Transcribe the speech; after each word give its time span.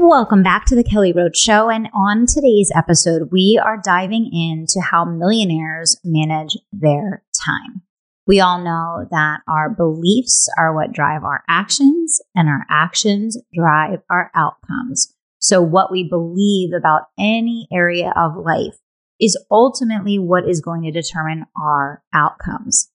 Welcome 0.00 0.44
back 0.44 0.64
to 0.66 0.76
the 0.76 0.84
Kelly 0.84 1.12
Roach 1.12 1.36
Show. 1.36 1.68
And 1.70 1.88
on 1.92 2.26
today's 2.26 2.70
episode, 2.72 3.30
we 3.32 3.60
are 3.62 3.80
diving 3.82 4.30
into 4.32 4.80
how 4.80 5.04
millionaires 5.04 5.98
manage 6.04 6.56
their 6.70 7.24
time. 7.44 7.82
We 8.24 8.38
all 8.38 8.62
know 8.62 9.08
that 9.10 9.40
our 9.48 9.68
beliefs 9.68 10.48
are 10.56 10.72
what 10.72 10.92
drive 10.92 11.24
our 11.24 11.42
actions, 11.48 12.20
and 12.36 12.48
our 12.48 12.64
actions 12.70 13.36
drive 13.52 13.98
our 14.08 14.30
outcomes. 14.36 15.12
So, 15.40 15.60
what 15.60 15.90
we 15.90 16.08
believe 16.08 16.70
about 16.72 17.08
any 17.18 17.66
area 17.72 18.12
of 18.14 18.36
life 18.36 18.78
is 19.20 19.36
ultimately 19.50 20.16
what 20.16 20.48
is 20.48 20.60
going 20.60 20.82
to 20.84 20.92
determine 20.92 21.46
our 21.60 22.04
outcomes. 22.14 22.88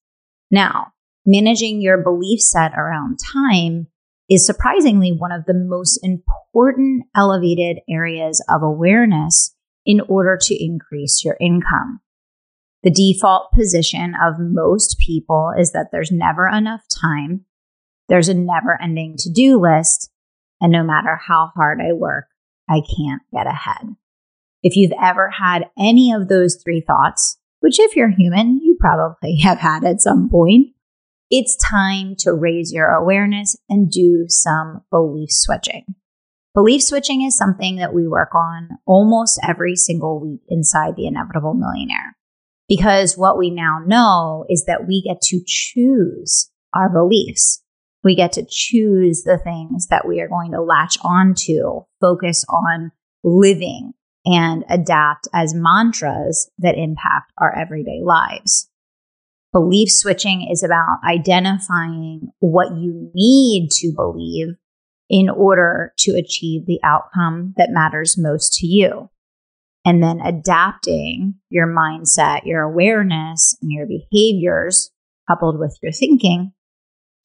Now, 0.50 0.94
managing 1.26 1.82
your 1.82 1.98
belief 1.98 2.40
set 2.40 2.72
around 2.78 3.20
time 3.20 3.88
is 4.30 4.46
surprisingly 4.46 5.12
one 5.12 5.32
of 5.32 5.46
the 5.46 5.54
most 5.54 6.00
important 6.04 7.06
elevated 7.16 7.80
areas 7.90 8.44
of 8.50 8.64
awareness 8.64 9.56
in 9.86 10.02
order 10.02 10.38
to 10.42 10.64
increase 10.64 11.24
your 11.24 11.38
income. 11.42 12.00
The 12.84 12.92
default 12.92 13.52
position 13.54 14.14
of 14.22 14.36
most 14.40 14.98
people 15.00 15.54
is 15.58 15.72
that 15.72 15.90
there's 15.92 16.12
never 16.12 16.48
enough 16.48 16.84
time, 17.02 17.46
there's 18.10 18.30
a 18.30 18.34
never 18.34 18.80
ending 18.82 19.16
to 19.20 19.30
do 19.32 19.60
list, 19.60 20.10
and 20.60 20.72
no 20.72 20.84
matter 20.84 21.20
how 21.28 21.52
hard 21.56 21.80
I 21.82 21.94
work, 21.94 22.26
I 22.70 22.82
can't 22.82 23.22
get 23.34 23.48
ahead. 23.48 23.96
If 24.64 24.76
you've 24.78 24.94
ever 25.02 25.30
had 25.30 25.70
any 25.78 26.14
of 26.14 26.28
those 26.28 26.62
three 26.62 26.82
thoughts, 26.82 27.38
which 27.60 27.80
if 27.80 27.96
you're 27.96 28.10
human, 28.10 28.60
you 28.62 28.78
probably 28.80 29.38
have 29.44 29.60
had 29.60 29.84
at 29.84 30.02
some 30.02 30.30
point, 30.30 30.73
it's 31.36 31.56
time 31.56 32.14
to 32.20 32.32
raise 32.32 32.72
your 32.72 32.90
awareness 32.90 33.56
and 33.68 33.90
do 33.90 34.26
some 34.28 34.84
belief 34.92 35.32
switching. 35.32 35.84
Belief 36.54 36.84
switching 36.84 37.24
is 37.24 37.36
something 37.36 37.78
that 37.78 37.92
we 37.92 38.08
work 38.08 38.36
on 38.36 38.70
almost 38.86 39.40
every 39.44 39.76
single 39.76 40.22
week 40.22 40.42
inside 40.48 40.96
the 40.96 41.08
Inevitable 41.08 41.56
Millionaire. 41.56 42.16
Because 42.70 43.18
what 43.18 43.40
we 43.40 43.50
now 43.50 43.80
know 43.84 44.46
is 44.48 44.66
that 44.68 44.86
we 44.88 45.02
get 45.02 45.22
to 45.22 45.42
choose 45.44 46.52
our 46.72 46.88
beliefs. 46.88 47.64
We 48.04 48.16
get 48.16 48.34
to 48.34 48.46
choose 48.48 49.24
the 49.24 49.40
things 49.40 49.88
that 49.88 50.08
we 50.08 50.22
are 50.22 50.30
going 50.30 50.52
to 50.52 50.62
latch 50.62 51.00
onto, 51.04 51.82
focus 52.00 52.46
on 52.48 52.92
living, 53.24 53.94
and 54.24 54.66
adapt 54.70 55.28
as 55.34 55.56
mantras 55.56 56.52
that 56.60 56.78
impact 56.78 57.34
our 57.40 57.58
everyday 57.58 58.02
lives. 58.04 58.70
Belief 59.54 59.90
switching 59.92 60.50
is 60.52 60.64
about 60.64 60.98
identifying 61.08 62.32
what 62.40 62.76
you 62.76 63.12
need 63.14 63.70
to 63.74 63.94
believe 63.96 64.56
in 65.10 65.30
order 65.30 65.94
to 66.00 66.16
achieve 66.16 66.66
the 66.66 66.80
outcome 66.84 67.54
that 67.56 67.70
matters 67.70 68.18
most 68.18 68.58
to 68.60 68.68
you. 68.68 69.12
And 69.86 70.02
then 70.02 70.22
adapting 70.22 71.36
your 71.50 71.68
mindset, 71.68 72.46
your 72.46 72.64
awareness, 72.64 73.56
and 73.62 73.72
your 73.72 73.86
behaviors 73.86 74.90
coupled 75.30 75.60
with 75.60 75.78
your 75.84 75.92
thinking 75.92 76.54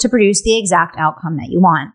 to 0.00 0.10
produce 0.10 0.42
the 0.42 0.58
exact 0.58 0.96
outcome 0.98 1.38
that 1.38 1.48
you 1.48 1.60
want. 1.60 1.94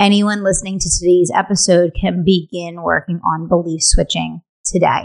Anyone 0.00 0.42
listening 0.42 0.80
to 0.80 0.90
today's 0.90 1.30
episode 1.32 1.92
can 1.98 2.24
begin 2.24 2.82
working 2.82 3.20
on 3.24 3.46
belief 3.46 3.82
switching 3.84 4.42
today. 4.64 5.04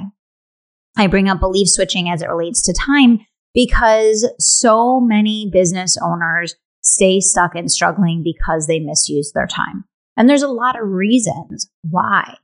I 0.97 1.05
bring 1.05 1.29
up 1.29 1.39
belief 1.39 1.69
switching 1.69 2.09
as 2.09 2.23
it 2.23 2.29
relates 2.29 2.63
to 2.63 2.73
time 2.73 3.19
because 3.53 4.29
so 4.39 4.99
many 4.99 5.49
business 5.51 5.97
owners 6.01 6.55
stay 6.81 7.19
stuck 7.19 7.55
and 7.55 7.71
struggling 7.71 8.23
because 8.23 8.67
they 8.67 8.79
misuse 8.79 9.31
their 9.33 9.47
time. 9.47 9.85
And 10.17 10.29
there's 10.29 10.43
a 10.43 10.47
lot 10.47 10.79
of 10.79 10.87
reasons 10.87 11.69
why. 11.81 12.35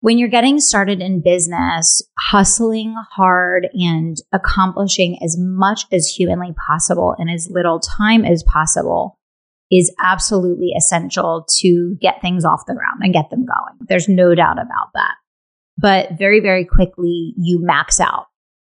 When 0.00 0.18
you're 0.18 0.28
getting 0.28 0.60
started 0.60 1.00
in 1.00 1.22
business, 1.22 2.02
hustling 2.18 2.94
hard 3.12 3.68
and 3.72 4.16
accomplishing 4.32 5.18
as 5.22 5.36
much 5.38 5.84
as 5.90 6.06
humanly 6.06 6.54
possible 6.66 7.16
in 7.18 7.28
as 7.28 7.50
little 7.50 7.80
time 7.80 8.24
as 8.24 8.44
possible 8.44 9.18
is 9.70 9.92
absolutely 10.00 10.72
essential 10.76 11.44
to 11.58 11.96
get 12.00 12.20
things 12.20 12.44
off 12.44 12.66
the 12.66 12.74
ground 12.74 13.00
and 13.00 13.12
get 13.12 13.30
them 13.30 13.44
going. 13.46 13.78
There's 13.88 14.08
no 14.08 14.34
doubt 14.34 14.58
about 14.58 14.92
that. 14.94 15.14
But 15.76 16.18
very, 16.18 16.40
very 16.40 16.64
quickly, 16.64 17.34
you 17.36 17.58
max 17.60 17.98
out 17.98 18.26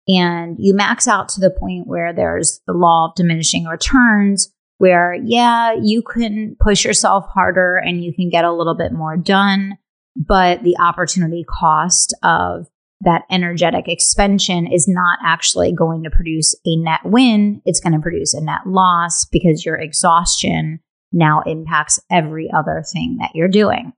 and 0.07 0.55
you 0.59 0.73
max 0.73 1.07
out 1.07 1.29
to 1.29 1.39
the 1.39 1.49
point 1.49 1.87
where 1.87 2.13
there's 2.13 2.61
the 2.67 2.73
law 2.73 3.07
of 3.09 3.15
diminishing 3.15 3.65
returns 3.65 4.51
where 4.77 5.13
yeah 5.13 5.73
you 5.81 6.01
can 6.01 6.55
push 6.59 6.85
yourself 6.85 7.25
harder 7.33 7.77
and 7.77 8.03
you 8.03 8.13
can 8.13 8.29
get 8.29 8.45
a 8.45 8.53
little 8.53 8.75
bit 8.75 8.91
more 8.91 9.17
done 9.17 9.77
but 10.15 10.63
the 10.63 10.77
opportunity 10.79 11.45
cost 11.47 12.15
of 12.23 12.67
that 13.01 13.23
energetic 13.29 13.87
expansion 13.87 14.67
is 14.67 14.87
not 14.87 15.19
actually 15.23 15.71
going 15.71 16.03
to 16.03 16.09
produce 16.09 16.55
a 16.65 16.75
net 16.77 17.01
win. 17.03 17.61
It's 17.65 17.79
going 17.79 17.93
to 17.93 18.01
produce 18.01 18.33
a 18.33 18.41
net 18.41 18.61
loss 18.65 19.25
because 19.25 19.65
your 19.65 19.75
exhaustion 19.75 20.79
now 21.11 21.41
impacts 21.45 21.99
every 22.11 22.49
other 22.51 22.83
thing 22.91 23.17
that 23.19 23.31
you're 23.33 23.47
doing 23.47 23.93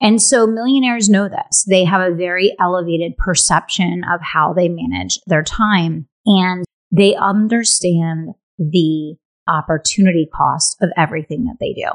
and 0.00 0.20
so 0.20 0.46
millionaires 0.46 1.08
know 1.08 1.28
this. 1.28 1.64
They 1.68 1.84
have 1.84 2.00
a 2.00 2.14
very 2.14 2.54
elevated 2.60 3.16
perception 3.16 4.02
of 4.04 4.20
how 4.20 4.52
they 4.52 4.68
manage 4.68 5.18
their 5.26 5.42
time 5.42 6.06
and 6.26 6.64
they 6.90 7.14
understand 7.14 8.34
the 8.58 9.16
opportunity 9.48 10.28
cost 10.32 10.76
of 10.80 10.90
everything 10.96 11.44
that 11.44 11.56
they 11.60 11.72
do. 11.72 11.88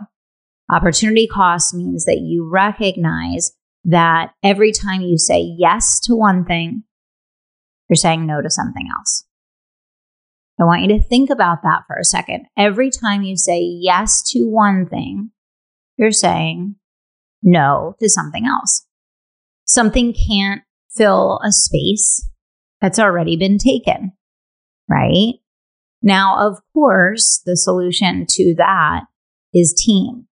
Opportunity 0.71 1.27
cost 1.27 1.73
means 1.73 2.05
that 2.05 2.19
you 2.19 2.47
recognize 2.49 3.51
that 3.83 4.33
every 4.43 4.71
time 4.71 5.01
you 5.01 5.17
say 5.17 5.41
yes 5.57 5.99
to 6.01 6.15
one 6.15 6.45
thing, 6.45 6.83
you're 7.89 7.95
saying 7.95 8.25
no 8.25 8.41
to 8.41 8.49
something 8.49 8.87
else. 8.97 9.25
I 10.59 10.63
want 10.63 10.83
you 10.83 10.87
to 10.89 11.03
think 11.03 11.29
about 11.29 11.63
that 11.63 11.83
for 11.87 11.97
a 11.97 12.05
second. 12.05 12.45
Every 12.55 12.91
time 12.91 13.23
you 13.23 13.35
say 13.35 13.61
yes 13.61 14.21
to 14.31 14.47
one 14.47 14.87
thing, 14.87 15.31
you're 15.97 16.11
saying 16.11 16.75
no 17.43 17.95
to 17.99 18.09
something 18.09 18.45
else. 18.45 18.85
Something 19.65 20.13
can't 20.13 20.61
fill 20.95 21.39
a 21.45 21.51
space 21.51 22.27
that's 22.81 22.99
already 22.99 23.37
been 23.37 23.57
taken, 23.57 24.11
right? 24.89 25.35
Now, 26.01 26.47
of 26.47 26.59
course, 26.73 27.41
the 27.45 27.55
solution 27.55 28.25
to 28.27 28.55
that 28.57 29.05
is 29.53 29.73
team. 29.73 30.27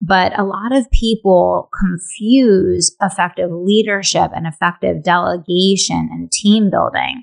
But 0.00 0.36
a 0.36 0.42
lot 0.42 0.72
of 0.72 0.90
people 0.90 1.70
confuse 1.78 2.94
effective 3.00 3.50
leadership 3.52 4.32
and 4.34 4.48
effective 4.48 5.04
delegation 5.04 6.08
and 6.12 6.30
team 6.30 6.70
building 6.70 7.22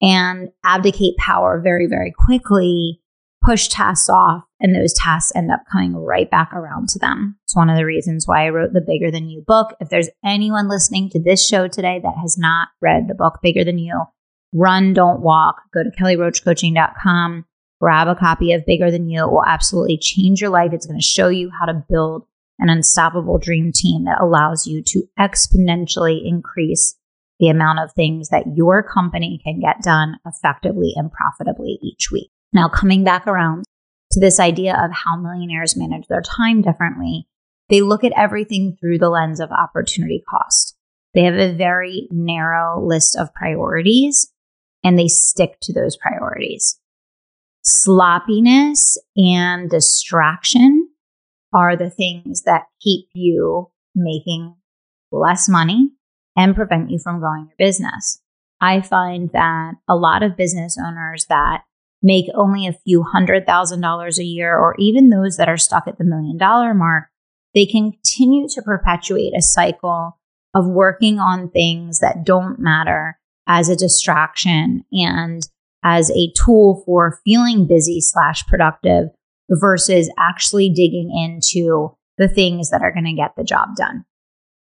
and 0.00 0.50
abdicate 0.64 1.16
power 1.16 1.60
very, 1.62 1.88
very 1.88 2.12
quickly 2.16 3.01
push 3.42 3.68
tasks 3.68 4.08
off 4.08 4.44
and 4.60 4.74
those 4.74 4.92
tasks 4.94 5.32
end 5.34 5.50
up 5.50 5.64
coming 5.70 5.94
right 5.94 6.30
back 6.30 6.52
around 6.52 6.88
to 6.90 6.98
them. 6.98 7.36
It's 7.44 7.56
one 7.56 7.68
of 7.68 7.76
the 7.76 7.84
reasons 7.84 8.26
why 8.26 8.46
I 8.46 8.50
wrote 8.50 8.72
the 8.72 8.80
Bigger 8.80 9.10
Than 9.10 9.28
You 9.28 9.42
book. 9.46 9.74
If 9.80 9.88
there's 9.88 10.08
anyone 10.24 10.68
listening 10.68 11.10
to 11.10 11.20
this 11.20 11.46
show 11.46 11.68
today 11.68 12.00
that 12.02 12.14
has 12.20 12.38
not 12.38 12.68
read 12.80 13.08
the 13.08 13.14
book 13.14 13.40
Bigger 13.42 13.64
Than 13.64 13.78
You, 13.78 14.02
run, 14.52 14.94
don't 14.94 15.20
walk, 15.20 15.62
go 15.74 15.82
to 15.82 15.90
kellyroachcoaching.com, 15.90 17.44
grab 17.80 18.08
a 18.08 18.14
copy 18.14 18.52
of 18.52 18.66
Bigger 18.66 18.90
Than 18.90 19.08
You. 19.08 19.24
It 19.24 19.32
will 19.32 19.44
absolutely 19.44 19.98
change 19.98 20.40
your 20.40 20.50
life. 20.50 20.72
It's 20.72 20.86
going 20.86 21.00
to 21.00 21.04
show 21.04 21.28
you 21.28 21.50
how 21.50 21.66
to 21.66 21.84
build 21.88 22.24
an 22.58 22.68
unstoppable 22.68 23.38
dream 23.38 23.72
team 23.74 24.04
that 24.04 24.20
allows 24.20 24.66
you 24.66 24.82
to 24.84 25.02
exponentially 25.18 26.20
increase 26.24 26.96
the 27.40 27.48
amount 27.48 27.80
of 27.80 27.92
things 27.92 28.28
that 28.28 28.44
your 28.54 28.84
company 28.84 29.40
can 29.42 29.58
get 29.58 29.82
done 29.82 30.16
effectively 30.24 30.92
and 30.94 31.10
profitably 31.10 31.80
each 31.82 32.12
week. 32.12 32.30
Now, 32.52 32.68
coming 32.68 33.04
back 33.04 33.26
around 33.26 33.64
to 34.12 34.20
this 34.20 34.38
idea 34.38 34.72
of 34.74 34.90
how 34.92 35.16
millionaires 35.16 35.76
manage 35.76 36.06
their 36.08 36.20
time 36.22 36.60
differently, 36.62 37.26
they 37.70 37.80
look 37.80 38.04
at 38.04 38.12
everything 38.16 38.76
through 38.78 38.98
the 38.98 39.08
lens 39.08 39.40
of 39.40 39.50
opportunity 39.50 40.22
cost. 40.28 40.76
They 41.14 41.22
have 41.22 41.34
a 41.34 41.54
very 41.54 42.08
narrow 42.10 42.84
list 42.84 43.16
of 43.18 43.32
priorities 43.34 44.32
and 44.84 44.98
they 44.98 45.08
stick 45.08 45.58
to 45.62 45.72
those 45.72 45.96
priorities. 45.96 46.78
Sloppiness 47.62 48.98
and 49.16 49.70
distraction 49.70 50.88
are 51.54 51.76
the 51.76 51.90
things 51.90 52.42
that 52.42 52.64
keep 52.80 53.06
you 53.14 53.70
making 53.94 54.56
less 55.10 55.48
money 55.48 55.90
and 56.36 56.56
prevent 56.56 56.90
you 56.90 56.98
from 56.98 57.20
growing 57.20 57.46
your 57.46 57.68
business. 57.68 58.20
I 58.60 58.80
find 58.80 59.30
that 59.32 59.74
a 59.88 59.94
lot 59.94 60.22
of 60.22 60.36
business 60.36 60.78
owners 60.82 61.26
that 61.28 61.62
make 62.02 62.26
only 62.34 62.66
a 62.66 62.76
few 62.84 63.02
hundred 63.02 63.46
thousand 63.46 63.80
dollars 63.80 64.18
a 64.18 64.24
year, 64.24 64.56
or 64.56 64.74
even 64.78 65.10
those 65.10 65.36
that 65.36 65.48
are 65.48 65.56
stuck 65.56 65.86
at 65.86 65.98
the 65.98 66.04
million 66.04 66.36
dollar 66.36 66.74
mark, 66.74 67.04
they 67.54 67.66
continue 67.66 68.48
to 68.48 68.62
perpetuate 68.62 69.32
a 69.36 69.42
cycle 69.42 70.18
of 70.54 70.66
working 70.66 71.18
on 71.18 71.50
things 71.50 72.00
that 72.00 72.24
don't 72.24 72.58
matter 72.58 73.18
as 73.46 73.68
a 73.68 73.76
distraction 73.76 74.84
and 74.92 75.48
as 75.84 76.10
a 76.10 76.32
tool 76.36 76.82
for 76.86 77.20
feeling 77.24 77.66
busy 77.66 78.00
slash 78.00 78.46
productive 78.46 79.08
versus 79.50 80.10
actually 80.18 80.70
digging 80.70 81.10
into 81.10 81.94
the 82.18 82.28
things 82.28 82.70
that 82.70 82.82
are 82.82 82.92
going 82.92 83.04
to 83.04 83.12
get 83.14 83.32
the 83.36 83.44
job 83.44 83.70
done. 83.76 84.04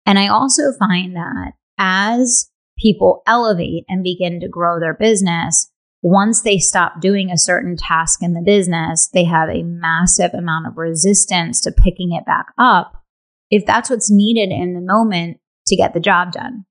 And 0.05 0.19
I 0.19 0.27
also 0.27 0.73
find 0.77 1.15
that 1.15 1.53
as 1.77 2.49
people 2.77 3.21
elevate 3.27 3.85
and 3.87 4.03
begin 4.03 4.39
to 4.39 4.47
grow 4.47 4.79
their 4.79 4.93
business, 4.93 5.71
once 6.01 6.41
they 6.41 6.57
stop 6.57 7.01
doing 7.01 7.31
a 7.31 7.37
certain 7.37 7.75
task 7.75 8.21
in 8.21 8.33
the 8.33 8.41
business, 8.41 9.09
they 9.13 9.23
have 9.25 9.49
a 9.49 9.63
massive 9.63 10.33
amount 10.33 10.67
of 10.67 10.77
resistance 10.77 11.59
to 11.61 11.71
picking 11.71 12.11
it 12.11 12.25
back 12.25 12.47
up 12.57 13.03
if 13.49 13.65
that's 13.65 13.89
what's 13.89 14.11
needed 14.11 14.51
in 14.51 14.73
the 14.73 14.81
moment 14.81 15.39
to 15.67 15.75
get 15.75 15.93
the 15.93 15.99
job 15.99 16.31
done. 16.31 16.65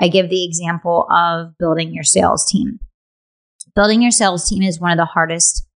I 0.00 0.08
give 0.08 0.30
the 0.30 0.44
example 0.44 1.06
of 1.10 1.58
building 1.58 1.92
your 1.92 2.04
sales 2.04 2.46
team. 2.46 2.78
Building 3.74 4.02
your 4.02 4.10
sales 4.10 4.48
team 4.48 4.62
is 4.62 4.80
one 4.80 4.92
of 4.92 4.96
the 4.96 5.04
hardest 5.04 5.66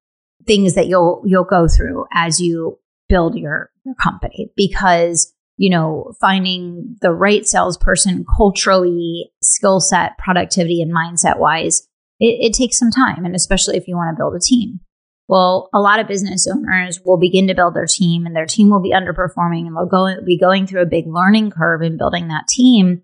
things 0.47 0.75
that 0.75 0.87
you'll 0.87 1.23
you'll 1.25 1.45
go 1.45 1.67
through 1.69 2.07
as 2.13 2.41
you 2.41 2.79
build 3.09 3.37
your, 3.37 3.71
your 3.85 3.95
company 3.95 4.51
because 4.57 5.33
you 5.57 5.71
know 5.71 6.13
finding 6.21 6.97
the 7.01 7.13
right 7.13 7.47
salesperson 7.47 8.25
culturally 8.37 9.31
skill 9.43 9.81
set 9.81 10.19
productivity 10.19 10.83
and 10.83 10.93
mindset 10.93 11.39
wise 11.39 11.87
it, 12.25 12.47
it 12.47 12.53
takes 12.55 12.79
some 12.79 12.91
time 12.91 13.25
and 13.25 13.35
especially 13.35 13.77
if 13.77 13.89
you 13.89 13.97
want 13.97 14.15
to 14.15 14.21
build 14.21 14.35
a 14.35 14.41
team. 14.41 14.81
Well 15.29 15.69
a 15.73 15.81
lot 15.81 16.01
of 16.01 16.09
business 16.09 16.47
owners 16.47 17.01
will 17.05 17.19
begin 17.19 17.47
to 17.49 17.55
build 17.55 17.75
their 17.75 17.87
team 17.87 18.27
and 18.27 18.35
their 18.37 18.47
team 18.47 18.71
will 18.71 18.83
be 18.83 18.93
underperforming 18.93 19.67
and 19.67 19.77
they'll 19.77 19.87
go 19.87 20.09
be 20.25 20.39
going 20.39 20.67
through 20.67 20.83
a 20.83 20.87
big 20.87 21.07
learning 21.07 21.51
curve 21.51 21.83
in 21.83 21.97
building 21.97 22.29
that 22.29 22.49
team 22.49 23.03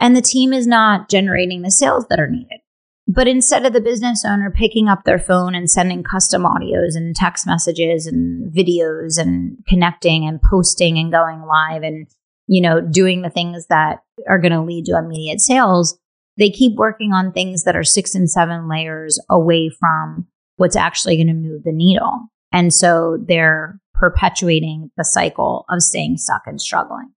and 0.00 0.16
the 0.16 0.22
team 0.22 0.52
is 0.52 0.66
not 0.66 1.08
generating 1.08 1.62
the 1.62 1.70
sales 1.70 2.06
that 2.08 2.20
are 2.20 2.30
needed. 2.30 2.60
But 3.08 3.28
instead 3.28 3.64
of 3.64 3.72
the 3.72 3.80
business 3.80 4.24
owner 4.24 4.50
picking 4.50 4.88
up 4.88 5.04
their 5.04 5.18
phone 5.18 5.54
and 5.54 5.70
sending 5.70 6.02
custom 6.02 6.42
audios 6.42 6.96
and 6.96 7.14
text 7.14 7.46
messages 7.46 8.06
and 8.06 8.52
videos 8.52 9.16
and 9.16 9.58
connecting 9.68 10.26
and 10.26 10.42
posting 10.42 10.98
and 10.98 11.12
going 11.12 11.42
live 11.42 11.82
and, 11.84 12.08
you 12.48 12.60
know, 12.60 12.80
doing 12.80 13.22
the 13.22 13.30
things 13.30 13.66
that 13.68 14.00
are 14.28 14.40
going 14.40 14.52
to 14.52 14.60
lead 14.60 14.86
to 14.86 14.98
immediate 14.98 15.40
sales, 15.40 15.96
they 16.36 16.50
keep 16.50 16.76
working 16.76 17.12
on 17.12 17.32
things 17.32 17.64
that 17.64 17.76
are 17.76 17.84
six 17.84 18.14
and 18.14 18.30
seven 18.30 18.68
layers 18.68 19.18
away 19.30 19.70
from 19.70 20.26
what's 20.56 20.76
actually 20.76 21.16
going 21.16 21.26
to 21.28 21.34
move 21.34 21.64
the 21.64 21.72
needle. 21.72 22.28
And 22.52 22.72
so 22.72 23.18
they're 23.26 23.80
perpetuating 23.94 24.90
the 24.96 25.04
cycle 25.04 25.64
of 25.70 25.82
staying 25.82 26.18
stuck 26.18 26.42
and 26.46 26.60
struggling. 26.60 27.12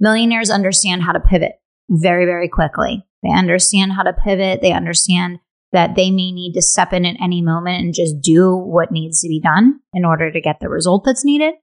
Millionaires 0.00 0.50
understand 0.50 1.02
how 1.02 1.12
to 1.12 1.20
pivot 1.20 1.52
very, 1.88 2.24
very 2.24 2.48
quickly. 2.48 3.04
They 3.22 3.32
understand 3.32 3.92
how 3.92 4.02
to 4.02 4.12
pivot. 4.12 4.60
They 4.62 4.72
understand 4.72 5.38
that 5.72 5.94
they 5.94 6.10
may 6.10 6.32
need 6.32 6.54
to 6.54 6.62
step 6.62 6.92
in 6.92 7.04
at 7.04 7.16
any 7.22 7.42
moment 7.42 7.84
and 7.84 7.94
just 7.94 8.20
do 8.20 8.56
what 8.56 8.90
needs 8.90 9.20
to 9.20 9.28
be 9.28 9.40
done 9.40 9.80
in 9.92 10.04
order 10.04 10.30
to 10.32 10.40
get 10.40 10.58
the 10.60 10.68
result 10.68 11.04
that's 11.04 11.24
needed. 11.24 11.54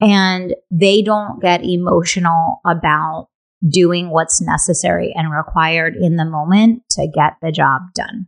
And 0.00 0.54
they 0.70 1.02
don't 1.02 1.40
get 1.42 1.64
emotional 1.64 2.60
about 2.66 3.28
doing 3.68 4.10
what's 4.10 4.40
necessary 4.40 5.12
and 5.14 5.32
required 5.32 5.94
in 5.96 6.16
the 6.16 6.24
moment 6.24 6.82
to 6.90 7.06
get 7.06 7.34
the 7.40 7.52
job 7.52 7.82
done. 7.94 8.26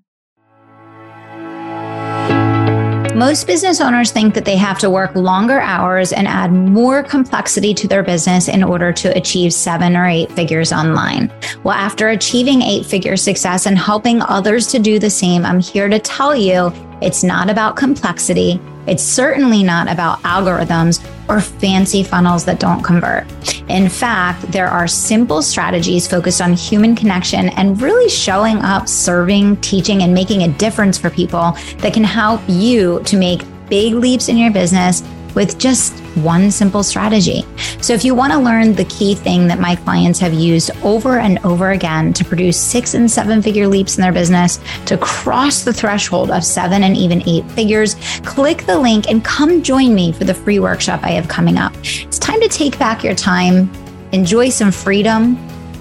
Most 3.17 3.47
business 3.47 3.81
owners 3.81 4.11
think 4.11 4.35
that 4.35 4.45
they 4.45 4.59
have 4.59 4.79
to 4.81 4.91
work 4.91 5.15
longer 5.17 5.59
hours 5.59 6.13
and 6.13 6.29
add 6.29 6.53
more 6.53 7.03
complexity 7.03 7.73
to 7.73 7.89
their 7.89 8.03
business 8.03 8.47
in 8.47 8.63
order 8.63 8.93
to 8.93 9.17
achieve 9.17 9.55
seven 9.55 9.97
or 9.97 10.07
eight 10.07 10.31
figures 10.33 10.71
online. 10.71 11.33
Well, 11.65 11.75
after 11.75 12.09
achieving 12.09 12.61
eight 12.61 12.85
figure 12.85 13.17
success 13.17 13.65
and 13.65 13.79
helping 13.79 14.21
others 14.21 14.67
to 14.67 14.79
do 14.79 14.99
the 14.99 15.09
same, 15.09 15.47
I'm 15.47 15.61
here 15.61 15.89
to 15.89 15.99
tell 15.99 16.37
you 16.37 16.71
it's 17.01 17.25
not 17.25 17.49
about 17.49 17.75
complexity. 17.75 18.61
It's 18.87 19.03
certainly 19.03 19.63
not 19.63 19.91
about 19.91 20.21
algorithms 20.21 21.03
or 21.29 21.41
fancy 21.41 22.03
funnels 22.03 22.45
that 22.45 22.61
don't 22.61 22.83
convert. 22.83 23.27
In 23.69 23.89
fact, 23.89 24.43
there 24.53 24.69
are 24.69 24.87
simple 24.87 25.43
strategies 25.43 26.07
focused 26.07 26.41
on 26.41 26.53
human 26.53 26.95
connection 26.95 27.49
and 27.51 27.81
really 27.81 28.09
showing 28.09 28.59
up, 28.59 28.89
serving, 28.89 29.57
teaching, 29.57 30.03
and 30.03 30.15
making 30.15 30.43
a 30.43 30.49
difference 30.49 30.97
for 30.99 31.11
people 31.11 31.53
that 31.79 31.93
can 31.93 32.05
help 32.05 32.41
you 32.49 33.01
to 33.05 33.17
make 33.17 33.43
big 33.69 33.95
leaps 33.95 34.29
in 34.29 34.37
your 34.39 34.53
business 34.53 35.03
with 35.35 35.59
just 35.59 36.03
one 36.17 36.51
simple 36.51 36.83
strategy. 36.83 37.45
So, 37.81 37.93
if 37.93 38.05
you 38.05 38.15
want 38.15 38.33
to 38.33 38.39
learn 38.39 38.75
the 38.75 38.85
key 38.87 39.15
thing 39.15 39.47
that 39.49 39.59
my 39.59 39.77
clients 39.77 40.19
have 40.21 40.35
used 40.35 40.71
over 40.83 41.19
and 41.19 41.39
over 41.45 41.71
again 41.71 42.13
to 42.15 42.25
produce 42.25 42.59
six 42.59 42.95
and 42.95 43.11
seven 43.11 43.43
figure 43.43 43.69
leaps 43.69 43.97
in 43.97 44.03
their 44.03 44.13
business, 44.13 44.59
to 44.87 44.97
cross 44.99 45.63
the 45.63 45.73
threshold 45.73 46.31
of 46.31 46.45
seven 46.45 46.83
and 46.83 46.97
even 46.97 47.23
eight 47.29 47.49
figures, 47.53 47.97
click 48.25 48.65
the 48.67 48.79
link 48.79 49.11
and 49.11 49.25
come 49.25 49.63
join 49.63 49.95
me 49.95 50.13
for 50.13 50.25
the 50.25 50.35
free 50.35 50.59
workshop 50.59 51.01
I 51.03 51.11
have 51.11 51.29
coming 51.29 51.59
up. 51.59 51.73
It's 51.83 52.19
time 52.19 52.41
to 52.41 52.49
take 52.49 52.79
back 52.79 53.05
your 53.05 53.15
time, 53.15 53.71
enjoy 54.13 54.49
some 54.49 54.73
freedom, 54.73 55.37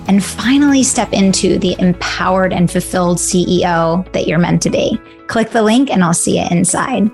and 0.07 0.23
finally 0.23 0.83
step 0.83 1.11
into 1.13 1.57
the 1.57 1.75
empowered 1.79 2.53
and 2.53 2.69
fulfilled 2.69 3.17
CEO 3.17 4.11
that 4.11 4.27
you're 4.27 4.39
meant 4.39 4.61
to 4.63 4.69
be. 4.69 4.99
Click 5.27 5.49
the 5.49 5.63
link 5.63 5.89
and 5.89 6.03
I'll 6.03 6.13
see 6.13 6.39
you 6.39 6.45
inside. 6.51 7.09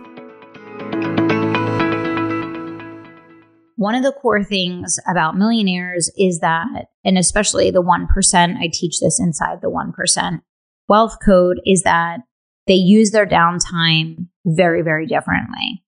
One 3.81 3.95
of 3.95 4.03
the 4.03 4.11
core 4.11 4.43
things 4.43 4.99
about 5.09 5.35
millionaires 5.35 6.11
is 6.15 6.39
that, 6.41 6.89
and 7.03 7.17
especially 7.17 7.71
the 7.71 7.81
1%, 7.81 8.57
I 8.57 8.69
teach 8.71 8.99
this 8.99 9.19
inside 9.19 9.61
the 9.61 9.71
1% 9.71 10.41
wealth 10.87 11.17
code, 11.25 11.59
is 11.65 11.81
that 11.81 12.19
they 12.67 12.75
use 12.75 13.09
their 13.09 13.25
downtime 13.25 14.27
very, 14.45 14.83
very 14.83 15.07
differently. 15.07 15.83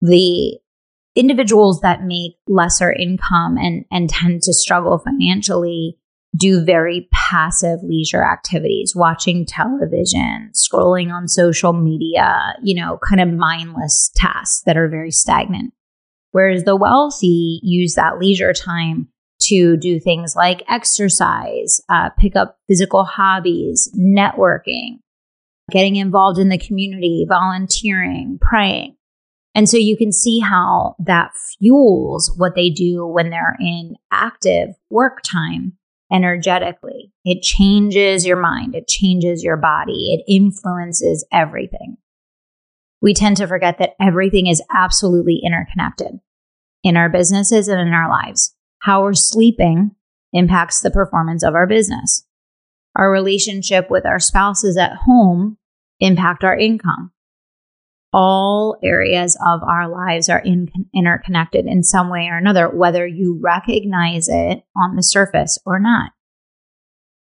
The 0.00 0.58
individuals 1.14 1.80
that 1.82 2.02
make 2.02 2.32
lesser 2.48 2.92
income 2.92 3.56
and, 3.56 3.84
and 3.92 4.10
tend 4.10 4.42
to 4.42 4.52
struggle 4.52 4.98
financially 4.98 5.98
do 6.34 6.64
very 6.64 7.08
passive 7.12 7.78
leisure 7.84 8.24
activities, 8.24 8.96
watching 8.96 9.46
television, 9.46 10.50
scrolling 10.54 11.12
on 11.12 11.28
social 11.28 11.72
media, 11.72 12.56
you 12.64 12.74
know, 12.74 12.98
kind 13.08 13.20
of 13.20 13.28
mindless 13.32 14.10
tasks 14.16 14.62
that 14.66 14.76
are 14.76 14.88
very 14.88 15.12
stagnant. 15.12 15.72
Whereas 16.32 16.64
the 16.64 16.76
wealthy 16.76 17.60
use 17.62 17.94
that 17.94 18.18
leisure 18.18 18.52
time 18.52 19.08
to 19.42 19.76
do 19.76 20.00
things 20.00 20.34
like 20.36 20.62
exercise, 20.68 21.80
uh, 21.88 22.10
pick 22.18 22.36
up 22.36 22.58
physical 22.68 23.04
hobbies, 23.04 23.90
networking, 23.96 24.98
getting 25.70 25.96
involved 25.96 26.38
in 26.38 26.48
the 26.48 26.58
community, 26.58 27.26
volunteering, 27.28 28.38
praying. 28.40 28.96
And 29.54 29.68
so 29.68 29.76
you 29.76 29.96
can 29.96 30.12
see 30.12 30.40
how 30.40 30.96
that 30.98 31.32
fuels 31.58 32.32
what 32.36 32.54
they 32.54 32.70
do 32.70 33.06
when 33.06 33.30
they're 33.30 33.56
in 33.60 33.96
active 34.10 34.70
work 34.90 35.18
time 35.22 35.74
energetically. 36.10 37.12
It 37.24 37.42
changes 37.42 38.24
your 38.24 38.40
mind, 38.40 38.74
it 38.74 38.86
changes 38.86 39.42
your 39.42 39.56
body, 39.56 40.14
it 40.14 40.24
influences 40.32 41.26
everything 41.32 41.96
we 43.02 43.12
tend 43.12 43.36
to 43.38 43.48
forget 43.48 43.78
that 43.78 43.94
everything 44.00 44.46
is 44.46 44.62
absolutely 44.72 45.40
interconnected 45.44 46.20
in 46.84 46.96
our 46.96 47.08
businesses 47.08 47.68
and 47.68 47.80
in 47.80 47.92
our 47.92 48.08
lives. 48.08 48.54
How 48.78 49.02
we're 49.02 49.14
sleeping 49.14 49.90
impacts 50.32 50.80
the 50.80 50.90
performance 50.90 51.42
of 51.44 51.54
our 51.54 51.66
business. 51.66 52.24
Our 52.96 53.10
relationship 53.10 53.90
with 53.90 54.06
our 54.06 54.20
spouses 54.20 54.76
at 54.76 54.96
home 55.04 55.58
impact 56.00 56.44
our 56.44 56.56
income. 56.56 57.12
All 58.12 58.76
areas 58.84 59.36
of 59.46 59.62
our 59.62 59.88
lives 59.88 60.28
are 60.28 60.40
in, 60.40 60.68
interconnected 60.94 61.66
in 61.66 61.82
some 61.82 62.10
way 62.10 62.28
or 62.30 62.36
another, 62.36 62.68
whether 62.68 63.06
you 63.06 63.38
recognize 63.42 64.28
it 64.28 64.62
on 64.76 64.96
the 64.96 65.02
surface 65.02 65.58
or 65.64 65.80
not. 65.80 66.12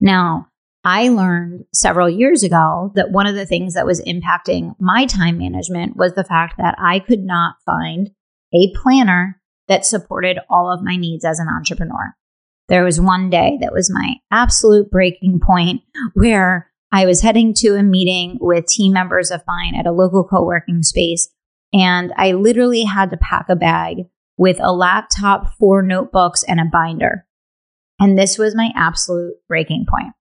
Now, 0.01 0.47
I 0.83 1.09
learned 1.09 1.65
several 1.73 2.09
years 2.09 2.43
ago 2.43 2.91
that 2.95 3.11
one 3.11 3.27
of 3.27 3.35
the 3.35 3.45
things 3.45 3.75
that 3.75 3.85
was 3.85 4.01
impacting 4.01 4.75
my 4.79 5.05
time 5.05 5.37
management 5.37 5.95
was 5.95 6.13
the 6.13 6.23
fact 6.23 6.55
that 6.57 6.75
I 6.79 6.99
could 6.99 7.23
not 7.23 7.55
find 7.65 8.09
a 8.53 8.73
planner 8.81 9.39
that 9.67 9.85
supported 9.85 10.39
all 10.49 10.71
of 10.71 10.83
my 10.83 10.95
needs 10.95 11.23
as 11.23 11.39
an 11.39 11.47
entrepreneur. 11.47 12.15
There 12.67 12.83
was 12.83 12.99
one 12.99 13.29
day 13.29 13.57
that 13.61 13.73
was 13.73 13.91
my 13.93 14.15
absolute 14.31 14.89
breaking 14.89 15.39
point 15.45 15.81
where 16.13 16.71
I 16.91 17.05
was 17.05 17.21
heading 17.21 17.53
to 17.55 17.75
a 17.75 17.83
meeting 17.83 18.37
with 18.41 18.65
team 18.65 18.93
members 18.93 19.29
of 19.29 19.41
mine 19.45 19.75
at 19.75 19.85
a 19.85 19.91
local 19.91 20.23
co 20.23 20.43
working 20.43 20.81
space. 20.81 21.29
And 21.73 22.11
I 22.17 22.31
literally 22.31 22.83
had 22.83 23.11
to 23.11 23.17
pack 23.17 23.47
a 23.49 23.55
bag 23.55 24.07
with 24.35 24.59
a 24.59 24.73
laptop, 24.73 25.53
four 25.57 25.83
notebooks, 25.83 26.43
and 26.43 26.59
a 26.59 26.65
binder. 26.65 27.25
And 27.99 28.17
this 28.17 28.37
was 28.37 28.55
my 28.55 28.71
absolute 28.75 29.35
breaking 29.47 29.85
point. 29.87 30.13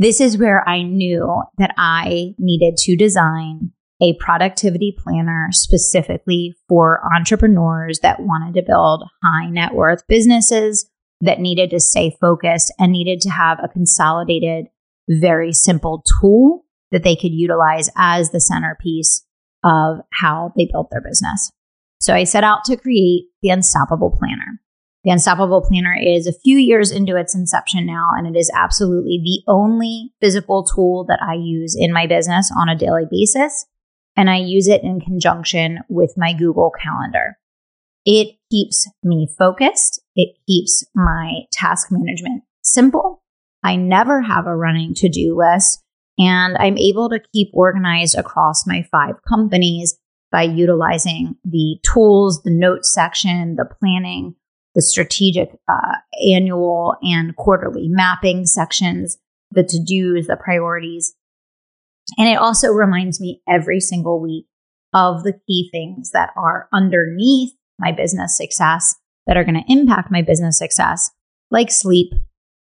This 0.00 0.20
is 0.20 0.38
where 0.38 0.66
I 0.68 0.82
knew 0.82 1.42
that 1.58 1.74
I 1.76 2.36
needed 2.38 2.76
to 2.78 2.96
design 2.96 3.72
a 4.00 4.14
productivity 4.20 4.96
planner 4.96 5.48
specifically 5.50 6.54
for 6.68 7.02
entrepreneurs 7.12 7.98
that 7.98 8.20
wanted 8.20 8.54
to 8.54 8.62
build 8.64 9.02
high 9.24 9.50
net 9.50 9.74
worth 9.74 10.06
businesses 10.06 10.88
that 11.20 11.40
needed 11.40 11.70
to 11.70 11.80
stay 11.80 12.16
focused 12.20 12.72
and 12.78 12.92
needed 12.92 13.20
to 13.22 13.30
have 13.30 13.58
a 13.60 13.66
consolidated, 13.66 14.66
very 15.08 15.52
simple 15.52 16.04
tool 16.20 16.64
that 16.92 17.02
they 17.02 17.16
could 17.16 17.32
utilize 17.32 17.90
as 17.96 18.30
the 18.30 18.40
centerpiece 18.40 19.26
of 19.64 19.98
how 20.12 20.52
they 20.56 20.68
built 20.70 20.90
their 20.92 21.00
business. 21.00 21.50
So 21.98 22.14
I 22.14 22.22
set 22.22 22.44
out 22.44 22.62
to 22.66 22.76
create 22.76 23.24
the 23.42 23.48
Unstoppable 23.48 24.14
Planner. 24.16 24.60
The 25.04 25.10
Unstoppable 25.10 25.62
Planner 25.62 25.96
is 26.00 26.26
a 26.26 26.32
few 26.32 26.58
years 26.58 26.90
into 26.90 27.16
its 27.16 27.34
inception 27.34 27.86
now, 27.86 28.10
and 28.16 28.26
it 28.26 28.38
is 28.38 28.50
absolutely 28.56 29.20
the 29.22 29.42
only 29.50 30.12
physical 30.20 30.64
tool 30.64 31.04
that 31.08 31.20
I 31.22 31.34
use 31.34 31.76
in 31.78 31.92
my 31.92 32.06
business 32.06 32.52
on 32.58 32.68
a 32.68 32.76
daily 32.76 33.04
basis. 33.08 33.66
And 34.16 34.28
I 34.28 34.38
use 34.38 34.66
it 34.66 34.82
in 34.82 35.00
conjunction 35.00 35.78
with 35.88 36.14
my 36.16 36.32
Google 36.32 36.72
Calendar. 36.82 37.38
It 38.04 38.36
keeps 38.50 38.90
me 39.04 39.28
focused. 39.38 40.02
It 40.16 40.34
keeps 40.48 40.84
my 40.94 41.42
task 41.52 41.88
management 41.92 42.42
simple. 42.62 43.22
I 43.62 43.76
never 43.76 44.20
have 44.22 44.46
a 44.46 44.56
running 44.56 44.94
to 44.94 45.08
do 45.08 45.36
list, 45.38 45.80
and 46.18 46.56
I'm 46.58 46.76
able 46.76 47.08
to 47.10 47.20
keep 47.32 47.50
organized 47.52 48.18
across 48.18 48.66
my 48.66 48.84
five 48.90 49.14
companies 49.28 49.96
by 50.32 50.42
utilizing 50.42 51.36
the 51.44 51.78
tools, 51.82 52.42
the 52.42 52.50
notes 52.50 52.92
section, 52.92 53.56
the 53.56 53.64
planning, 53.64 54.34
the 54.78 54.82
strategic 54.82 55.48
uh, 55.68 55.96
annual 56.32 56.94
and 57.02 57.34
quarterly 57.34 57.88
mapping 57.88 58.46
sections, 58.46 59.18
the 59.50 59.64
to 59.64 59.78
dos, 59.78 60.28
the 60.28 60.36
priorities. 60.36 61.16
And 62.16 62.28
it 62.28 62.38
also 62.38 62.68
reminds 62.68 63.20
me 63.20 63.42
every 63.48 63.80
single 63.80 64.20
week 64.20 64.46
of 64.94 65.24
the 65.24 65.32
key 65.48 65.68
things 65.72 66.12
that 66.12 66.30
are 66.36 66.68
underneath 66.72 67.50
my 67.80 67.90
business 67.90 68.36
success 68.36 68.94
that 69.26 69.36
are 69.36 69.42
going 69.42 69.60
to 69.60 69.72
impact 69.72 70.12
my 70.12 70.22
business 70.22 70.56
success, 70.56 71.10
like 71.50 71.72
sleep, 71.72 72.12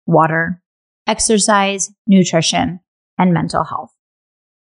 water, 0.07 0.63
exercise, 1.07 1.91
nutrition, 2.07 2.81
and 3.19 3.35
mental 3.35 3.65
health. 3.65 3.93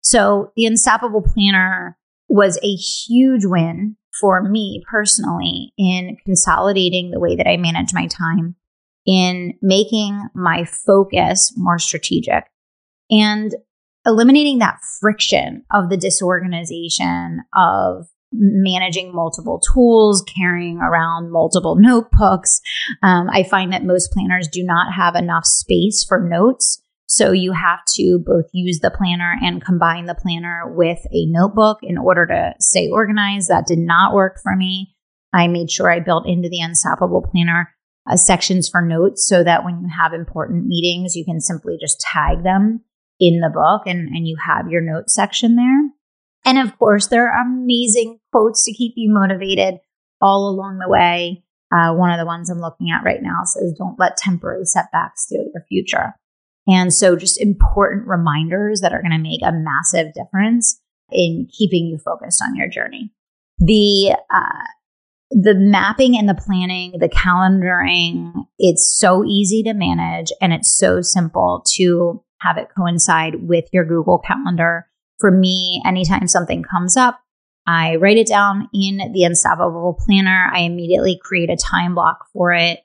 So 0.02 0.52
the 0.56 0.66
Unstoppable 0.66 1.22
Planner 1.22 1.96
was 2.28 2.58
a 2.62 2.74
huge 2.74 3.46
win 3.46 3.96
for 4.20 4.42
me 4.42 4.82
personally 4.88 5.72
in 5.76 6.16
consolidating 6.24 7.10
the 7.10 7.20
way 7.20 7.36
that 7.36 7.48
I 7.48 7.56
manage 7.56 7.92
my 7.92 8.06
time, 8.06 8.56
in 9.06 9.54
making 9.60 10.28
my 10.34 10.64
focus 10.64 11.52
more 11.56 11.78
strategic, 11.78 12.44
and 13.10 13.54
eliminating 14.06 14.58
that 14.58 14.78
friction 15.00 15.64
of 15.72 15.88
the 15.90 15.96
disorganization 15.96 17.40
of 17.54 18.06
managing 18.32 19.14
multiple 19.14 19.60
tools, 19.60 20.24
carrying 20.36 20.78
around 20.78 21.30
multiple 21.30 21.76
notebooks. 21.76 22.60
Um, 23.02 23.28
I 23.30 23.44
find 23.44 23.72
that 23.72 23.84
most 23.84 24.12
planners 24.12 24.48
do 24.48 24.64
not 24.64 24.92
have 24.92 25.14
enough 25.14 25.44
space 25.44 26.04
for 26.06 26.20
notes. 26.20 26.82
So 27.14 27.30
you 27.30 27.52
have 27.52 27.84
to 27.94 28.18
both 28.26 28.46
use 28.52 28.80
the 28.80 28.90
planner 28.90 29.36
and 29.40 29.64
combine 29.64 30.06
the 30.06 30.16
planner 30.16 30.64
with 30.66 30.98
a 31.12 31.26
notebook 31.26 31.78
in 31.80 31.96
order 31.96 32.26
to 32.26 32.54
stay 32.58 32.90
organized. 32.90 33.48
That 33.48 33.68
did 33.68 33.78
not 33.78 34.14
work 34.14 34.40
for 34.42 34.56
me. 34.56 34.96
I 35.32 35.46
made 35.46 35.70
sure 35.70 35.88
I 35.88 36.00
built 36.00 36.26
into 36.26 36.48
the 36.48 36.60
Unstoppable 36.60 37.22
Planner 37.22 37.72
uh, 38.10 38.16
sections 38.16 38.68
for 38.68 38.82
notes 38.82 39.28
so 39.28 39.44
that 39.44 39.64
when 39.64 39.80
you 39.80 39.88
have 39.96 40.12
important 40.12 40.66
meetings, 40.66 41.14
you 41.14 41.24
can 41.24 41.40
simply 41.40 41.78
just 41.80 42.00
tag 42.00 42.42
them 42.42 42.80
in 43.20 43.38
the 43.38 43.48
book 43.48 43.82
and, 43.86 44.08
and 44.08 44.26
you 44.26 44.36
have 44.44 44.68
your 44.68 44.82
notes 44.82 45.14
section 45.14 45.54
there. 45.54 45.90
And 46.44 46.58
of 46.58 46.76
course, 46.80 47.06
there 47.06 47.30
are 47.30 47.46
amazing 47.46 48.18
quotes 48.32 48.64
to 48.64 48.74
keep 48.74 48.94
you 48.96 49.14
motivated 49.14 49.76
all 50.20 50.48
along 50.48 50.80
the 50.80 50.90
way. 50.90 51.44
Uh, 51.72 51.94
one 51.94 52.10
of 52.10 52.18
the 52.18 52.26
ones 52.26 52.50
I'm 52.50 52.58
looking 52.58 52.90
at 52.90 53.04
right 53.04 53.22
now 53.22 53.42
says, 53.44 53.72
Don't 53.78 54.00
let 54.00 54.16
temporary 54.16 54.64
setbacks 54.64 55.26
steal 55.26 55.44
your 55.54 55.64
future. 55.68 56.14
And 56.66 56.92
so, 56.92 57.16
just 57.16 57.40
important 57.40 58.06
reminders 58.06 58.80
that 58.80 58.92
are 58.92 59.02
going 59.02 59.12
to 59.12 59.18
make 59.18 59.42
a 59.42 59.52
massive 59.52 60.14
difference 60.14 60.80
in 61.10 61.48
keeping 61.52 61.86
you 61.86 61.98
focused 61.98 62.42
on 62.42 62.56
your 62.56 62.68
journey. 62.68 63.12
The 63.58 64.16
uh, 64.32 64.64
the 65.30 65.54
mapping 65.54 66.16
and 66.16 66.28
the 66.28 66.34
planning, 66.34 66.98
the 66.98 67.08
calendaring, 67.08 68.46
it's 68.58 68.96
so 68.98 69.24
easy 69.24 69.62
to 69.64 69.74
manage 69.74 70.32
and 70.40 70.52
it's 70.52 70.70
so 70.70 71.00
simple 71.00 71.64
to 71.74 72.22
have 72.40 72.56
it 72.56 72.68
coincide 72.76 73.46
with 73.48 73.64
your 73.72 73.84
Google 73.84 74.18
Calendar. 74.18 74.86
For 75.18 75.30
me, 75.30 75.82
anytime 75.84 76.28
something 76.28 76.62
comes 76.62 76.96
up, 76.96 77.20
I 77.66 77.96
write 77.96 78.18
it 78.18 78.26
down 78.26 78.68
in 78.74 79.12
the 79.12 79.24
Unstoppable 79.24 79.98
Planner. 79.98 80.50
I 80.52 80.60
immediately 80.60 81.18
create 81.22 81.50
a 81.50 81.56
time 81.56 81.94
block 81.94 82.26
for 82.32 82.52
it 82.52 82.80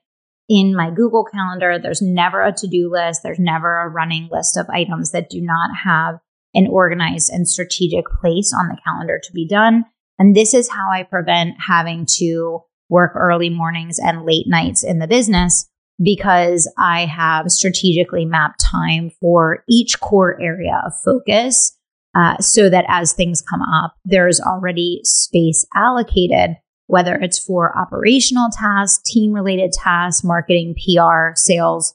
in 0.50 0.76
my 0.76 0.90
Google 0.90 1.24
Calendar. 1.24 1.80
There's 1.80 2.02
never 2.02 2.44
a 2.44 2.52
to 2.52 2.68
do 2.68 2.92
list, 2.92 3.22
there's 3.24 3.40
never 3.40 3.82
a 3.82 3.90
running 3.90 4.28
list 4.32 4.58
of 4.58 4.68
items 4.70 5.12
that 5.12 5.30
do 5.30 5.40
not 5.40 5.70
have 5.84 6.20
an 6.56 6.68
organized 6.68 7.30
and 7.32 7.48
strategic 7.48 8.06
place 8.20 8.54
on 8.58 8.68
the 8.68 8.78
calendar 8.84 9.22
to 9.24 9.32
be 9.32 9.48
done. 9.48 9.86
And 10.18 10.36
this 10.36 10.54
is 10.54 10.68
how 10.68 10.90
I 10.92 11.04
prevent 11.04 11.56
having 11.66 12.06
to 12.18 12.62
work 12.90 13.12
early 13.16 13.50
mornings 13.50 14.00
and 14.00 14.26
late 14.26 14.48
nights 14.48 14.84
in 14.84 15.00
the 15.00 15.08
business 15.08 15.70
because 16.02 16.72
I 16.78 17.06
have 17.06 17.52
strategically 17.52 18.26
mapped 18.26 18.60
time 18.60 19.12
for 19.22 19.64
each 19.70 20.00
core 20.00 20.42
area 20.42 20.82
of 20.86 20.94
focus 21.04 21.78
uh, 22.16 22.38
so 22.38 22.70
that 22.70 22.86
as 22.88 23.14
things 23.14 23.42
come 23.42 23.62
up, 23.62 23.96
there's 24.06 24.42
already 24.42 25.02
space 25.04 25.66
allocated, 25.76 26.58
whether 26.90 27.14
it's 27.14 27.38
for 27.38 27.78
operational 27.78 28.50
tasks, 28.52 29.00
team 29.06 29.32
related 29.32 29.72
tasks, 29.72 30.24
marketing, 30.24 30.74
PR, 30.74 31.36
sales, 31.36 31.94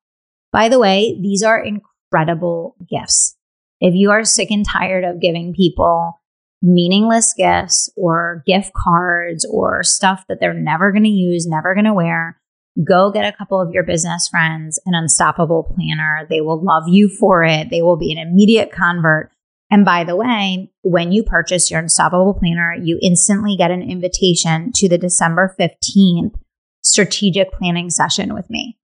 By 0.52 0.68
the 0.68 0.78
way, 0.78 1.18
these 1.20 1.42
are 1.42 1.62
incredible 1.62 2.76
gifts. 2.88 3.36
If 3.80 3.94
you 3.94 4.12
are 4.12 4.24
sick 4.24 4.50
and 4.50 4.66
tired 4.66 5.04
of 5.04 5.20
giving 5.20 5.54
people 5.54 6.21
meaningless 6.62 7.34
gifts 7.36 7.90
or 7.96 8.42
gift 8.46 8.72
cards 8.74 9.44
or 9.50 9.82
stuff 9.82 10.24
that 10.28 10.38
they're 10.40 10.54
never 10.54 10.92
going 10.92 11.02
to 11.02 11.08
use, 11.08 11.46
never 11.46 11.74
going 11.74 11.84
to 11.84 11.92
wear, 11.92 12.40
go 12.86 13.10
get 13.10 13.26
a 13.26 13.36
couple 13.36 13.60
of 13.60 13.72
your 13.72 13.82
business 13.82 14.28
friends 14.28 14.80
an 14.86 14.94
unstoppable 14.94 15.74
planner. 15.74 16.26
They 16.30 16.40
will 16.40 16.62
love 16.62 16.84
you 16.86 17.08
for 17.08 17.44
it. 17.44 17.68
They 17.70 17.82
will 17.82 17.96
be 17.96 18.12
an 18.12 18.18
immediate 18.18 18.72
convert. 18.72 19.30
And 19.70 19.84
by 19.84 20.04
the 20.04 20.16
way, 20.16 20.70
when 20.82 21.12
you 21.12 21.22
purchase 21.22 21.70
your 21.70 21.80
unstoppable 21.80 22.34
planner, 22.34 22.74
you 22.74 22.98
instantly 23.02 23.56
get 23.56 23.70
an 23.70 23.82
invitation 23.82 24.70
to 24.76 24.88
the 24.88 24.98
December 24.98 25.54
15th 25.58 26.34
strategic 26.82 27.52
planning 27.52 27.90
session 27.90 28.34
with 28.34 28.48
me. 28.50 28.78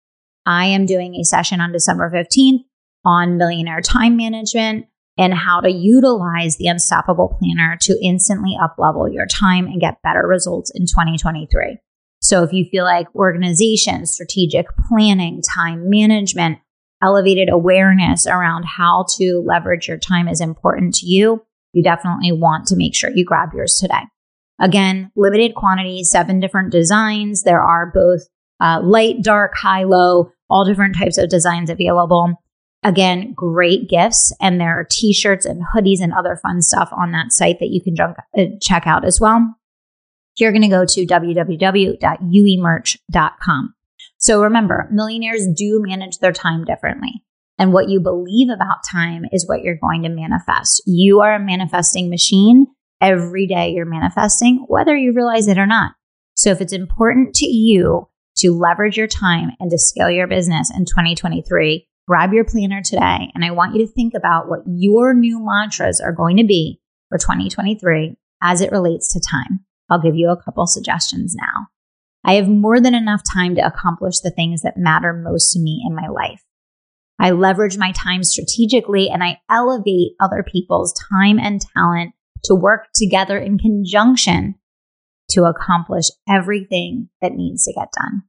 I 0.46 0.66
am 0.66 0.86
doing 0.86 1.14
a 1.14 1.24
session 1.24 1.60
on 1.60 1.72
December 1.72 2.10
15th 2.10 2.64
on 3.04 3.36
millionaire 3.36 3.82
time 3.82 4.16
management 4.16 4.86
and 5.18 5.34
how 5.34 5.60
to 5.60 5.70
utilize 5.70 6.56
the 6.56 6.68
Unstoppable 6.68 7.36
Planner 7.38 7.76
to 7.82 7.98
instantly 8.02 8.56
uplevel 8.60 9.12
your 9.12 9.26
time 9.26 9.66
and 9.66 9.80
get 9.80 10.00
better 10.02 10.26
results 10.26 10.70
in 10.74 10.86
2023. 10.86 11.78
So 12.20 12.44
if 12.44 12.52
you 12.52 12.64
feel 12.64 12.84
like 12.84 13.14
organization, 13.14 14.06
strategic 14.06 14.66
planning, 14.88 15.42
time 15.42 15.90
management, 15.90 16.58
elevated 17.02 17.48
awareness 17.48 18.26
around 18.26 18.64
how 18.64 19.06
to 19.16 19.42
leverage 19.46 19.88
your 19.88 19.98
time 19.98 20.28
is 20.28 20.40
important 20.40 20.94
to 20.96 21.06
you, 21.06 21.44
you 21.72 21.82
definitely 21.82 22.32
want 22.32 22.66
to 22.68 22.76
make 22.76 22.94
sure 22.94 23.10
you 23.10 23.24
grab 23.24 23.50
yours 23.54 23.78
today. 23.80 24.02
Again, 24.60 25.12
limited 25.14 25.54
quantity, 25.54 26.02
seven 26.02 26.40
different 26.40 26.72
designs. 26.72 27.42
There 27.42 27.62
are 27.62 27.90
both 27.92 28.22
uh, 28.60 28.80
light, 28.82 29.22
dark, 29.22 29.56
high, 29.56 29.84
low, 29.84 30.32
all 30.50 30.64
different 30.64 30.96
types 30.96 31.18
of 31.18 31.28
designs 31.28 31.70
available. 31.70 32.34
Again, 32.84 33.32
great 33.34 33.88
gifts. 33.88 34.32
And 34.40 34.60
there 34.60 34.78
are 34.78 34.86
t 34.88 35.12
shirts 35.12 35.44
and 35.44 35.64
hoodies 35.74 36.00
and 36.00 36.12
other 36.12 36.36
fun 36.36 36.62
stuff 36.62 36.90
on 36.92 37.10
that 37.12 37.32
site 37.32 37.58
that 37.60 37.70
you 37.70 37.82
can 37.82 37.96
junk, 37.96 38.16
uh, 38.36 38.44
check 38.60 38.86
out 38.86 39.04
as 39.04 39.20
well. 39.20 39.56
You're 40.36 40.52
going 40.52 40.62
to 40.62 40.68
go 40.68 40.84
to 40.84 41.06
www.uemerch.com. 41.06 43.74
So 44.18 44.42
remember, 44.42 44.88
millionaires 44.92 45.48
do 45.56 45.82
manage 45.84 46.18
their 46.18 46.32
time 46.32 46.64
differently. 46.64 47.24
And 47.58 47.72
what 47.72 47.88
you 47.88 48.00
believe 48.00 48.48
about 48.48 48.84
time 48.88 49.24
is 49.32 49.48
what 49.48 49.62
you're 49.62 49.76
going 49.76 50.04
to 50.04 50.08
manifest. 50.08 50.82
You 50.86 51.20
are 51.20 51.34
a 51.34 51.40
manifesting 51.40 52.08
machine. 52.08 52.68
Every 53.00 53.46
day 53.46 53.70
you're 53.70 53.84
manifesting, 53.84 54.64
whether 54.68 54.96
you 54.96 55.12
realize 55.12 55.48
it 55.48 55.58
or 55.58 55.66
not. 55.66 55.92
So 56.34 56.50
if 56.50 56.60
it's 56.60 56.72
important 56.72 57.34
to 57.36 57.46
you 57.46 58.08
to 58.36 58.52
leverage 58.52 58.96
your 58.96 59.08
time 59.08 59.50
and 59.58 59.70
to 59.70 59.78
scale 59.78 60.10
your 60.10 60.28
business 60.28 60.70
in 60.70 60.84
2023, 60.84 61.88
grab 62.08 62.32
your 62.32 62.44
planner 62.44 62.82
today. 62.82 63.30
And 63.34 63.44
I 63.44 63.50
want 63.50 63.74
you 63.74 63.86
to 63.86 63.92
think 63.92 64.14
about 64.14 64.48
what 64.48 64.60
your 64.66 65.12
new 65.12 65.38
mantras 65.38 66.00
are 66.00 66.12
going 66.12 66.38
to 66.38 66.44
be 66.44 66.80
for 67.10 67.18
2023 67.18 68.16
as 68.42 68.62
it 68.62 68.72
relates 68.72 69.12
to 69.12 69.20
time. 69.20 69.60
I'll 69.90 70.00
give 70.00 70.16
you 70.16 70.30
a 70.30 70.42
couple 70.42 70.66
suggestions 70.66 71.34
now. 71.34 71.66
I 72.24 72.34
have 72.34 72.48
more 72.48 72.80
than 72.80 72.94
enough 72.94 73.22
time 73.30 73.54
to 73.56 73.66
accomplish 73.66 74.20
the 74.20 74.30
things 74.30 74.62
that 74.62 74.76
matter 74.76 75.12
most 75.12 75.52
to 75.52 75.60
me 75.60 75.84
in 75.86 75.94
my 75.94 76.08
life. 76.08 76.42
I 77.20 77.30
leverage 77.30 77.76
my 77.76 77.92
time 77.92 78.24
strategically 78.24 79.10
and 79.10 79.22
I 79.22 79.40
elevate 79.50 80.12
other 80.20 80.42
people's 80.42 80.94
time 81.10 81.38
and 81.38 81.60
talent 81.60 82.14
to 82.44 82.54
work 82.54 82.86
together 82.94 83.38
in 83.38 83.58
conjunction 83.58 84.54
to 85.30 85.44
accomplish 85.44 86.06
everything 86.28 87.10
that 87.20 87.32
needs 87.32 87.64
to 87.64 87.72
get 87.72 87.88
done. 87.92 88.22